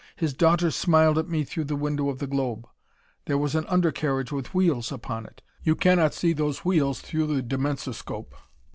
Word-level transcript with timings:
His 0.15 0.33
daughter 0.33 0.71
smiled 0.71 1.19
at 1.19 1.29
me 1.29 1.43
through 1.43 1.65
the 1.65 1.75
window 1.75 2.09
of 2.09 2.17
the 2.17 2.25
globe. 2.25 2.67
There 3.25 3.37
was 3.37 3.53
an 3.53 3.67
under 3.67 3.91
carriage 3.91 4.31
with 4.31 4.51
wheels 4.51 4.91
upon 4.91 5.27
it. 5.27 5.43
You 5.61 5.75
cannot 5.75 6.15
see 6.15 6.33
those 6.33 6.65
wheels 6.65 7.01
through 7.01 7.27
the 7.27 7.43
dimensoscope. 7.43 8.33